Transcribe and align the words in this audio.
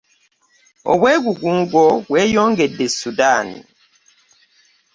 Obwegugungo 0.91 1.83
bweyongedde 2.07 2.83
e 2.89 2.93
Sudan. 2.99 3.49